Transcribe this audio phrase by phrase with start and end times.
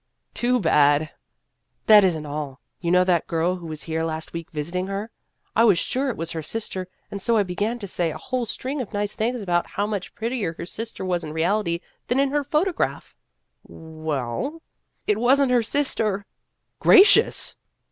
[0.41, 1.11] ""Too bad!"
[1.85, 2.59] "That is n't all.
[2.79, 5.11] You know that girl who was here last week visiting her?
[5.55, 8.17] I was sure that it was her sister, and so I began to say a
[8.17, 12.19] whole string of nice things about how much prettier her sister was in reality than
[12.19, 13.15] in her photograph."
[13.69, 14.61] In Search of Experience 15 "Well?""
[15.05, 16.25] It was n't her sister.""
[16.79, 17.57] Gracious